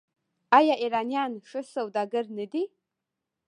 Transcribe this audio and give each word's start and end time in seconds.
آیا 0.57 0.75
ایرانیان 0.83 1.31
ښه 1.49 1.59
سوداګر 1.73 2.25
نه 2.37 2.45
دي؟ 2.51 2.63